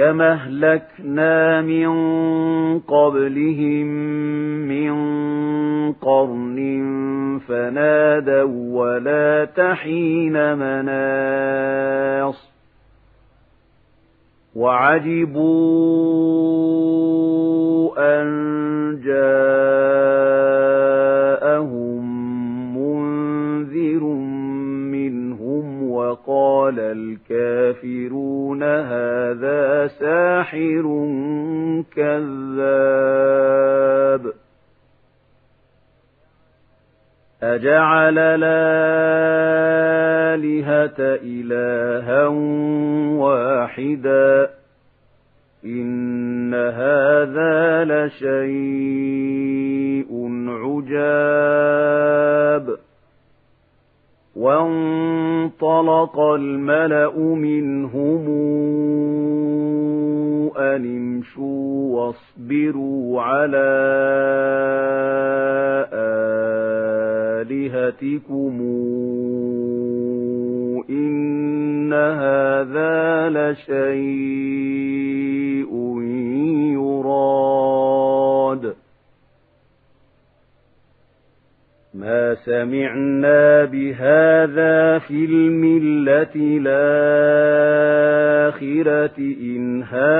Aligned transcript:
كما 0.00 0.32
اهلكنا 0.32 1.60
من 1.60 1.90
قبلهم 2.78 3.86
من 4.68 4.92
قرن 5.92 6.58
فنادوا 7.48 8.80
ولا 8.80 9.44
تحين 9.44 10.56
مناص 10.56 12.50
وعجبوا 14.56 15.40
أن 17.98 18.30
جاءهم 19.04 19.39
أجعل 37.60 38.18
الآلهة 38.18 39.20
إلها 41.22 42.26
واحدا. 43.16 44.50
إن 45.64 46.54
هذا 46.54 47.84
لشيء 47.84 49.30
عجاب. 50.48 51.70
وانطلق 54.36 56.20
الملأ 56.20 57.18
منهم 57.18 58.28
أن 60.56 60.96
امشوا 60.96 61.96
واصبروا 61.96 63.22
على 63.22 63.70
آلهتكم 67.90 68.60
إن 70.90 71.92
هذا 71.92 73.28
لشيء 73.28 73.70
يراد 76.74 78.74
ما 81.94 82.34
سمعنا 82.34 83.64
بهذا 83.64 84.98
في 84.98 85.24
الملة 85.24 86.34
الآخرة 86.36 86.70
إن 89.18 89.82
هذا 89.82 90.19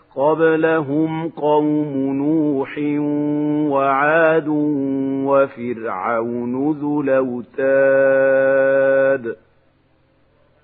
قبلهم 0.15 1.29
قوم 1.29 1.93
نوح 2.13 2.77
وعاد 3.71 4.47
وفرعون 5.27 6.71
ذو 6.71 7.01
الأوتاد 7.01 8.45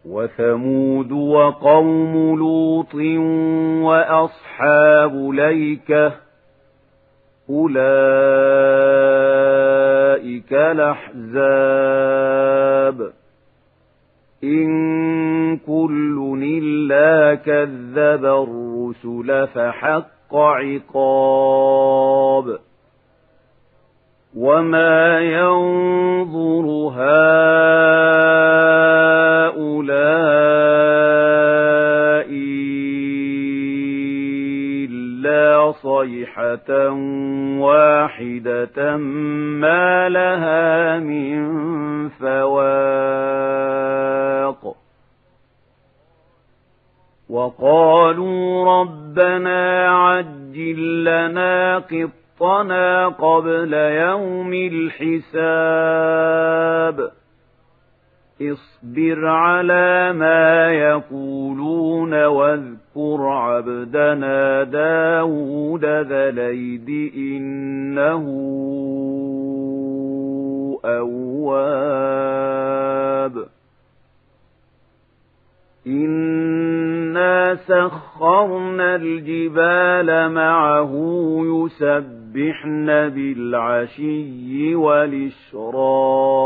وثمود 0.06 1.12
وقوم 1.12 2.38
لوط 2.38 2.96
وأصحاب 3.84 5.30
ليكة 5.34 6.14
أولئك 7.50 7.78
الأحزاب 11.74 12.18
إن 14.44 15.58
كل 15.58 16.40
إلا 16.44 17.36
كذب 17.36 18.26
الرسل 18.26 18.67
فحق 19.46 20.36
عقاب 20.36 21.88
وما 24.38 25.20
ينظر 25.20 26.66
هؤلاء 26.96 27.18
إلا 34.86 35.72
صيحة 35.72 36.90
واحدة 37.60 38.98
ما 38.98 40.10
لها 40.10 41.00
من 41.00 42.10
فواق 42.10 43.58
وقالوا 47.38 48.66
ربنا 48.82 49.90
عجل 49.90 51.04
لنا 51.04 51.78
قطنا 51.78 53.08
قبل 53.08 53.74
يوم 53.74 54.54
الحساب. 54.54 55.38
اصبر 58.42 59.28
على 59.28 60.14
ما 60.14 60.72
يقولون 60.72 62.26
واذكر 62.26 63.22
عبدنا 63.22 64.64
داود 64.64 65.86
ذا 65.86 66.30
إنه 67.16 68.26
أواب. 70.86 72.18
إنا 75.88 76.27
سخرنا 77.68 78.96
الجبال 78.96 80.32
معه 80.32 80.92
يسبحن 81.44 82.86
بالعشي 82.86 84.76
والإشراق 84.76 86.38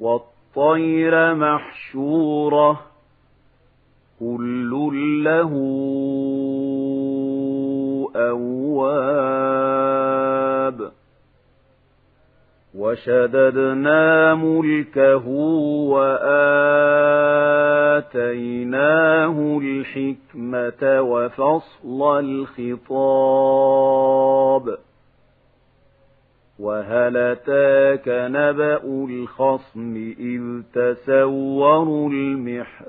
والطير 0.00 1.34
محشورة 1.34 2.80
كل 4.20 4.70
له 5.24 5.52
أواب 9.58 10.97
وشددنا 12.78 14.34
ملكه 14.34 15.26
وآتيناه 18.08 19.58
الحكمة 19.62 21.02
وفصل 21.02 22.18
الخطاب. 22.68 24.78
وهل 26.58 27.16
أتاك 27.16 28.08
نبأ 28.08 28.80
الخصم 28.84 30.14
إذ 30.18 30.62
تسوروا 30.74 32.10
المحراب؟ 32.10 32.88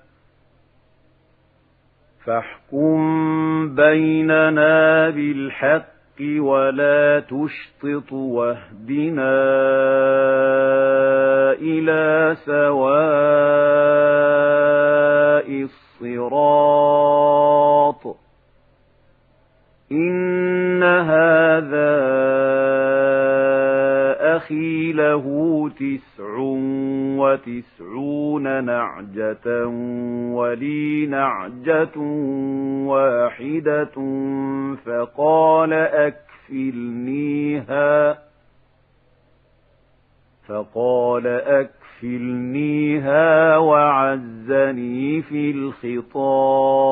فاحكم 2.25 3.75
بيننا 3.75 5.09
بالحق 5.09 5.91
ولا 6.39 7.19
تشطط 7.19 8.11
واهدنا 8.11 9.41
إلى 11.61 12.35
سواء 12.45 13.51
الصراط 16.01 17.21
إن 19.91 20.83
هذا 20.83 21.91
أخي 24.37 24.93
له 24.93 25.25
تسع 25.79 26.37
وتسعون 27.21 28.63
نعجة 28.65 29.67
ولي 30.35 31.05
نعجة 31.05 31.97
واحدة 32.87 33.95
فقال 34.85 35.73
أكفلنيها 36.49 38.17
فقال 40.47 41.27
أكفلنيها 42.03 42.77
وعزني 43.57 45.21
في 45.21 45.51
الخطاب. 45.91 46.91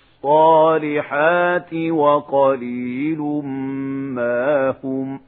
الصالحات 0.23 1.73
وقليل 1.73 3.19
ما 4.15 4.75
هم 4.83 5.19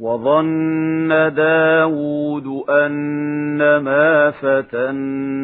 وظن 0.00 1.34
داود 1.34 2.46
أنما 2.70 4.30
فتناه 4.30 5.34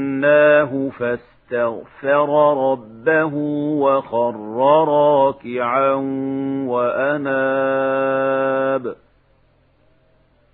فاستغفر 0.99 2.29
ربه 2.73 3.35
وخر 3.81 4.37
راكعا 4.57 5.95
وأناب 6.69 8.09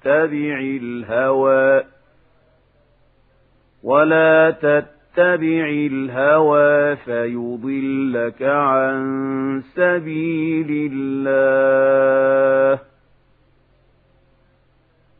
تتبع 0.00 0.60
الهوى 0.60 1.84
ولا 3.82 4.50
تتبع 4.50 5.68
الهوى 5.68 6.96
فيضلك 6.96 8.42
عن 8.42 9.62
سبيل 9.74 10.90
الله 10.92 12.89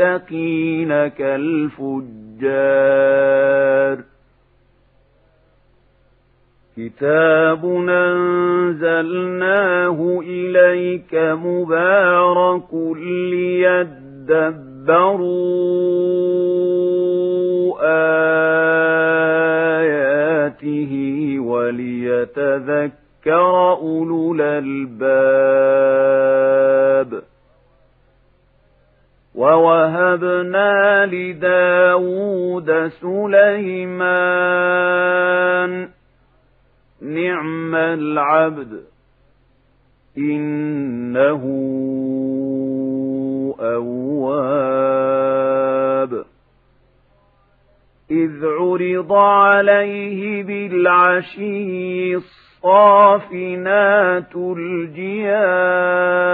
المتقين 0.00 1.08
كالفجار. 1.08 2.44
كتاب 6.76 7.64
أنزلناه 7.88 9.38
إليك 10.26 11.14
مبارك 11.14 12.74
ليدبروا 12.96 13.84
آياته 19.80 20.92
وليتذكر 21.40 22.92
أولو 23.72 24.34
الألباب. 24.34 25.34
ووهبنا 29.34 31.06
لداود 31.06 32.88
سليمان 32.88 34.44
نعم 37.02 37.74
العبد 37.74 38.82
إنه 40.18 41.42
أواب 43.60 45.04
إذ 48.10 48.44
عرض 48.44 49.12
عليه 49.12 50.42
بالعشي 50.42 52.14
الصافنات 52.64 54.36
الجياد 54.36 56.33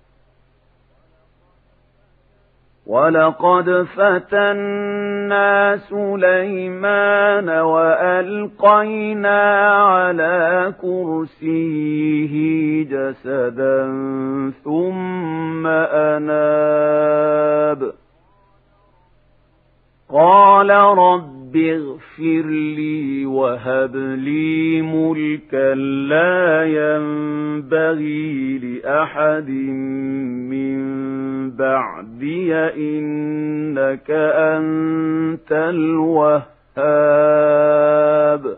ولقد 2.85 3.87
فتنا 3.95 5.77
سليمان 5.89 7.49
وألقينا 7.49 9.41
على 9.71 10.73
كرسيه 10.81 12.33
جسدا 12.83 13.81
ثم 14.63 15.67
أناب 16.17 17.91
قال 20.13 20.69
رب 20.97 21.55
اغفر 21.55 22.45
لي 22.49 22.90
وهب 23.31 23.95
لي 23.95 24.81
ملكا 24.81 25.75
لا 26.09 26.63
ينبغي 26.65 28.57
لأحد 28.57 29.49
من 30.49 30.81
بعدي 31.51 32.53
إنك 32.55 34.11
أنت 34.11 35.51
الوهاب 36.81 38.57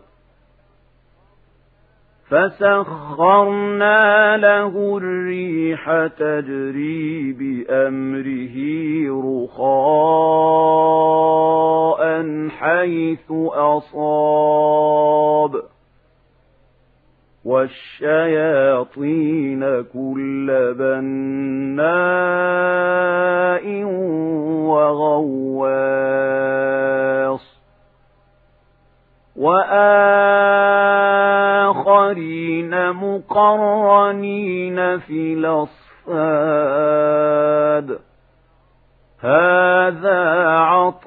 فسخرنا 2.33 4.37
له 4.37 4.97
الريح 4.97 6.07
تجري 6.07 7.33
بأمره 7.33 8.55
رخاء 9.45 9.93
حيث 12.49 13.31
أصاب. 13.53 15.61
والشياطين 17.45 19.81
كل 19.81 20.73
بناء 20.77 21.83
وغواص. 24.69 25.53
وآخرين 32.03 32.91
مقرنين 32.91 34.99
في 34.99 35.33
الأصفاد. 35.33 35.79
هذا 39.19 40.47
عطاؤنا 40.47 41.01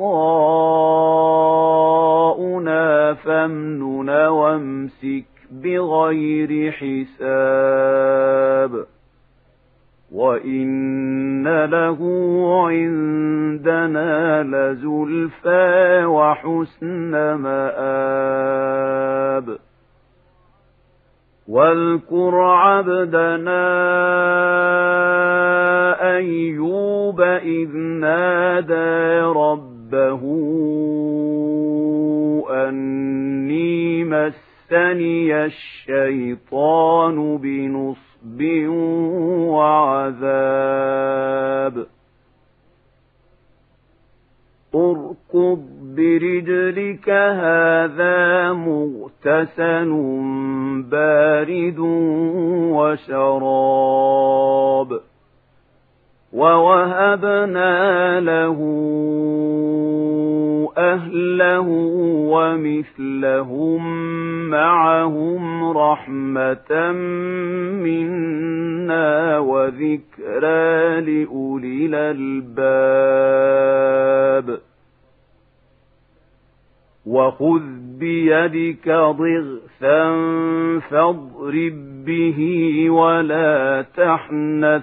فامنن 3.15 4.11
وامسك 4.11 5.25
بغير 5.51 6.73
حساب. 6.73 8.87
وإن 10.13 11.65
له 11.65 11.99
عندنا 12.69 14.43
لزلفى 14.43 16.05
وحسن 16.05 17.35
مآب. 17.35 19.36
واذكر 21.57 22.35
عبدنا 22.41 23.65
أيوب 26.17 27.21
إذ 27.21 27.77
نادى 27.77 29.21
ربه 29.21 30.23
أني 32.51 34.05
مس 34.05 34.47
مسني 34.67 35.45
الشيطان 35.45 37.17
بنصب 37.37 38.43
وعذاب. 39.55 40.67
اركض 44.75 45.76
برجلك 45.97 47.11
هذا 47.11 48.53
مغتسل 48.53 49.91
بارد 50.91 51.79
وشراب 53.39 55.01
ووهبنا 56.33 58.21
له 58.21 58.59
أهله 60.79 61.69
ومثلهم 62.31 63.83
معهم 64.51 65.71
رحمة 65.79 66.93
منا 67.83 69.39
وذكرى 69.39 71.01
لأولي 71.01 71.87
الألباب 71.87 73.17
وخذ 77.07 77.63
بيدك 77.99 78.89
ضغثا 78.89 80.15
فاضرب 80.91 82.05
به 82.05 82.91
ولا 82.91 83.85
تحنث. 83.97 84.83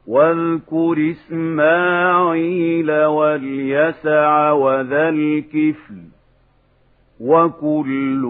واذكر 0.07 1.11
إسماعيل 1.11 2.91
واليسع 2.91 4.51
وذا 4.51 5.09
الكفل 5.09 5.95
وكل 7.19 8.21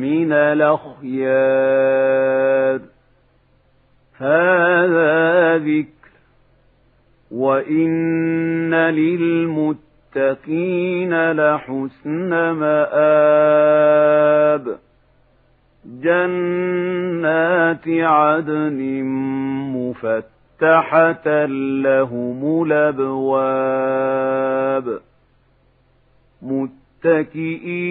من 0.00 0.32
الأخيار 0.32 1.14
هذا 4.24 5.58
ذكر 5.58 5.94
وإن 7.30 8.74
للمتقين 10.14 10.52
لحسن 11.32 12.30
مآب 12.50 13.84
جنات 16.04 17.08
عدن 17.88 19.02
مفتحة 19.74 21.44
لهم 21.84 22.62
الأبواب 22.66 23.84
متكئين 27.04 27.84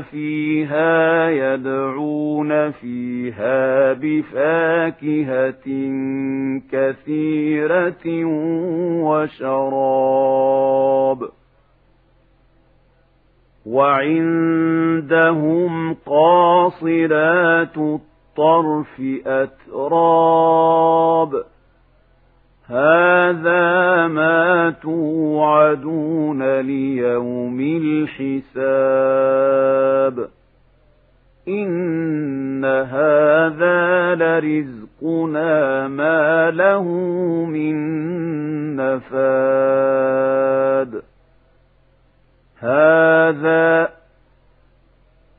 فيها 0.00 1.28
يدعون 1.30 2.70
فيها 2.70 3.92
بفاكهة 3.92 5.66
كثيرة 6.72 8.24
وشراب. 9.04 10.42
وعندهم 13.66 14.92
قاصرات 16.06 17.76
الطرف 17.78 19.02
أتراب. 19.26 20.72
هذا 22.72 24.06
ما 24.06 24.70
توعدون 24.82 26.60
ليوم 26.60 27.60
الحساب 28.20 29.08
إن 31.48 32.64
هذا 32.64 34.14
لرزقنا 34.14 35.88
ما 35.88 36.50
له 36.50 36.82
من 37.44 37.76
نفاد 38.76 40.22
هذا 42.58 43.88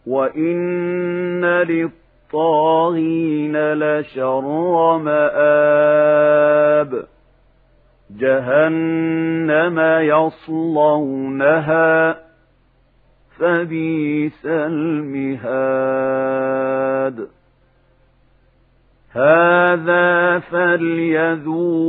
وإن 0.08 1.46
للطاغين 1.46 3.74
لشر 3.74 4.98
مآب 4.98 7.13
جهنم 8.20 9.80
يصلونها 10.02 11.54
فبئس 13.40 14.46
المهاد. 14.46 16.14
هذا 19.12 20.40
فليذوقوه 20.40 21.80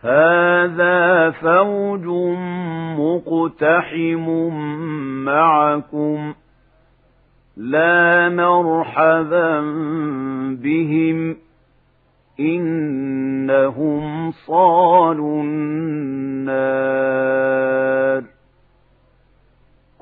هذا 0.00 1.30
فوج 1.30 2.06
مقتحم 2.98 4.28
معكم. 5.24 6.34
لا 7.56 8.28
مرحبا 8.28 9.60
بهم. 10.62 11.36
إنهم 12.40 14.32
صالوا 14.32 15.42
النار. 15.42 16.72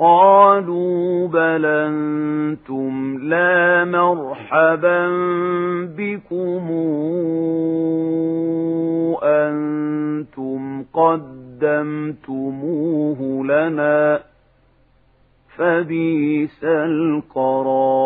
قالوا 0.00 1.28
بل 1.28 1.66
أنتم 1.66 3.18
لا 3.22 3.84
مرحبا 3.84 5.06
بكم 5.96 6.70
أنتم 9.22 10.84
قدمتموه 11.62 12.40
لنا 13.44 14.20
فبئس 15.56 16.64
القرار 16.64 18.00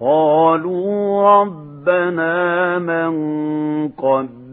قالوا 0.00 1.22
ربنا 1.40 2.78
من 2.78 3.12
قدم 3.88 4.47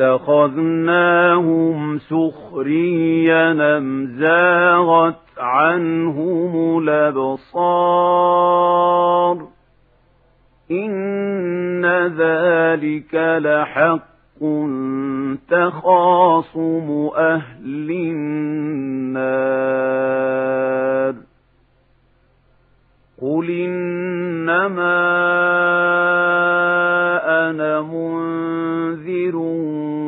اتخذناهم 0.00 1.78
سخريا 1.98 3.80
زاغت 4.06 5.16
عنهم 5.38 6.78
الأبصار 6.78 8.16
إن 10.70 11.86
ذلك 12.06 13.14
لحق 13.14 14.06
تخاصم 15.48 17.10
أهل 17.16 17.90
النار 17.90 18.66
قل 23.22 23.50
إنما 23.50 24.96
أنا 27.50 27.80
منذر 27.80 29.36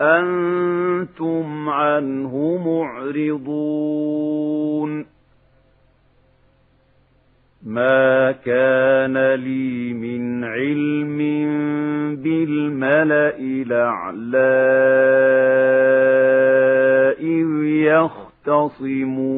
أنتم 0.00 1.68
عنه 1.68 2.56
معرضون 2.66 3.90
ما 7.62 8.32
كان 8.32 9.34
لي 9.34 9.92
من 9.92 10.44
علم 10.44 11.18
بالملأ 12.16 13.38
الأعلى 13.38 14.60
إذ 17.20 17.64
يختصمون 18.44 19.30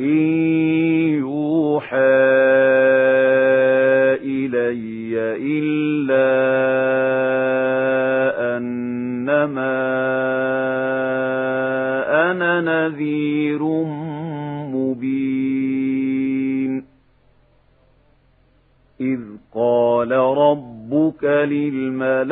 إن 0.00 0.06
يوحى 1.20 1.98
إلي 4.22 5.14
إلا 5.36 6.44
أنما 9.44 9.74
أنا 12.30 12.60
نذير 12.60 13.62
مبين 14.72 16.04
إذ 19.00 19.20
قال 19.54 20.12
ربك 20.12 21.24
للملائكة 21.24 22.24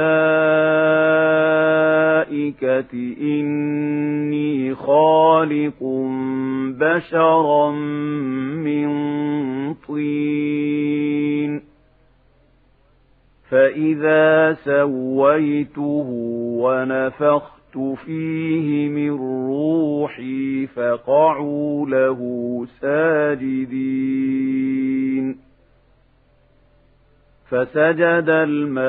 إني 3.21 4.75
خالق 4.75 5.83
بشرا 6.81 7.71
من 8.57 8.89
طين 9.75 11.72
فإذا 13.53 14.57
سويته 14.65 16.09
ونفخت 16.63 17.63
نفخت 17.73 18.05
فيه 18.05 18.89
من 18.89 19.11
روحي 19.47 20.67
فقعوا 20.67 21.87
له 21.87 22.21
ساجدين 22.81 24.13
فسجد 27.49 28.29
الملائكة 28.29 28.87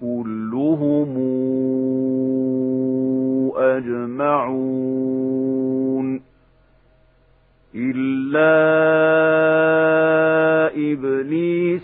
كلهم 0.00 1.18
أجمعون 3.56 5.08
إلا 7.74 9.07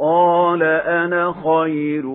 قال 0.00 0.62
أنا 0.62 1.32
خير 1.32 2.06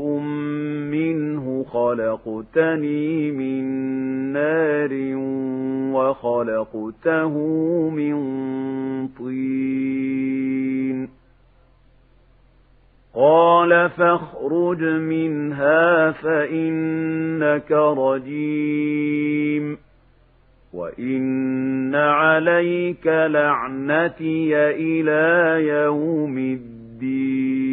منه 0.91 1.63
خلقتني 1.63 3.31
من 3.31 3.63
نار 4.33 4.89
وخلقته 5.93 7.37
من 7.89 8.15
طين. 9.07 11.09
قال 13.15 13.89
فاخرج 13.89 14.83
منها 14.83 16.11
فإنك 16.11 17.71
رجيم. 17.71 19.77
وإن 20.73 21.95
عليك 21.95 23.07
لعنتي 23.07 24.55
إلى 24.55 25.67
يوم 25.67 26.37
الدين. 26.37 27.72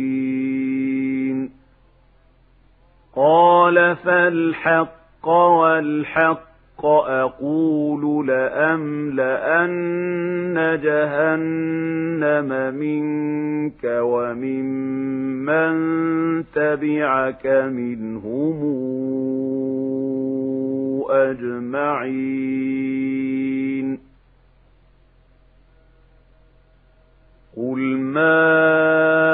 قال 3.16 3.96
فالحق 3.96 5.28
والحق 5.28 6.53
أقول 6.84 8.26
لأملأن 8.26 9.74
جهنم 10.82 12.74
منك 12.74 13.84
وممن 13.84 15.74
تبعك 16.54 17.46
منهم 17.46 18.58
أجمعين. 21.10 22.34
قل 27.56 27.78
ما 27.96 29.33